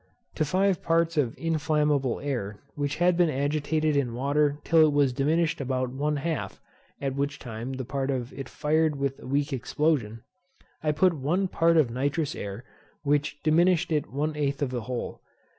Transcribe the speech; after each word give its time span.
To 0.33 0.43
five 0.43 0.81
parts 0.81 1.15
of 1.15 1.37
inflammable 1.37 2.19
air, 2.21 2.57
which 2.73 2.95
had 2.95 3.15
been 3.15 3.29
agitated 3.29 3.95
in 3.95 4.15
water 4.15 4.57
till 4.63 4.83
it 4.87 4.93
was 4.93 5.13
diminished 5.13 5.61
about 5.61 5.91
one 5.91 6.15
half 6.15 6.59
(at 6.99 7.13
which 7.13 7.37
time 7.37 7.73
part 7.73 8.09
of 8.09 8.33
it 8.33 8.49
fired 8.49 8.95
with 8.95 9.19
a 9.19 9.27
weak 9.27 9.53
explosion) 9.53 10.23
I 10.81 10.91
put 10.91 11.13
one 11.13 11.47
part 11.47 11.77
of 11.77 11.91
nitrous 11.91 12.33
air, 12.35 12.63
which 13.03 13.43
diminished 13.43 13.91
it 13.91 14.11
one 14.11 14.35
eighth 14.35 14.63
of 14.63 14.71
the 14.71 14.81
whole. 14.81 15.21